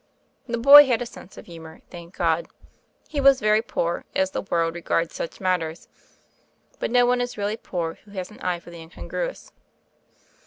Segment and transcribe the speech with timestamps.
[0.47, 2.47] The boy had a sense of humor, thank God.
[3.07, 5.87] He was very poor, as the world regards such matters;
[6.79, 9.51] but no one is really poor who has an eye for the incongruous.